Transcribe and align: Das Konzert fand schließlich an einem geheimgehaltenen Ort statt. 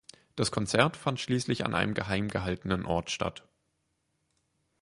Das 0.35 0.49
Konzert 0.49 0.97
fand 0.97 1.19
schließlich 1.19 1.63
an 1.63 1.75
einem 1.75 1.93
geheimgehaltenen 1.93 2.87
Ort 2.87 3.11
statt. 3.11 3.43